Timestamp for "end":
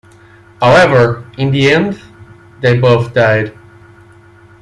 1.69-2.01